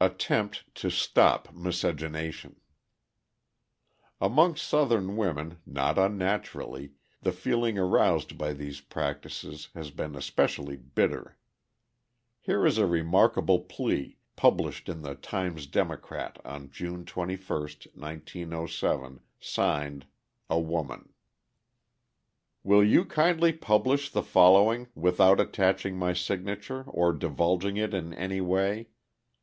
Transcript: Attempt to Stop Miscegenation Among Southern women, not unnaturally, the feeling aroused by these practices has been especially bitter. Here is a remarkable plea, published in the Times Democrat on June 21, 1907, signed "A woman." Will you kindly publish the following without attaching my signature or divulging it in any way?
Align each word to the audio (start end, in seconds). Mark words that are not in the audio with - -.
Attempt 0.00 0.64
to 0.76 0.88
Stop 0.88 1.52
Miscegenation 1.54 2.58
Among 4.18 4.56
Southern 4.56 5.14
women, 5.14 5.58
not 5.66 5.98
unnaturally, 5.98 6.92
the 7.20 7.32
feeling 7.32 7.76
aroused 7.76 8.38
by 8.38 8.54
these 8.54 8.80
practices 8.80 9.68
has 9.74 9.90
been 9.90 10.16
especially 10.16 10.78
bitter. 10.78 11.36
Here 12.40 12.64
is 12.64 12.78
a 12.78 12.86
remarkable 12.86 13.60
plea, 13.60 14.16
published 14.36 14.88
in 14.88 15.02
the 15.02 15.14
Times 15.16 15.66
Democrat 15.66 16.38
on 16.46 16.70
June 16.70 17.04
21, 17.04 17.44
1907, 17.92 19.20
signed 19.38 20.06
"A 20.48 20.58
woman." 20.58 21.12
Will 22.62 22.82
you 22.82 23.04
kindly 23.04 23.52
publish 23.52 24.08
the 24.08 24.22
following 24.22 24.88
without 24.94 25.38
attaching 25.38 25.98
my 25.98 26.14
signature 26.14 26.84
or 26.84 27.12
divulging 27.12 27.76
it 27.76 27.92
in 27.92 28.14
any 28.14 28.40
way? 28.40 28.88